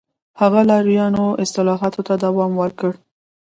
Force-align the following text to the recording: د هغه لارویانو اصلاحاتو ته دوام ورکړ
د 0.03 0.03
هغه 0.41 0.61
لارویانو 0.69 1.23
اصلاحاتو 1.43 2.01
ته 2.07 2.13
دوام 2.25 2.51
ورکړ 2.61 2.91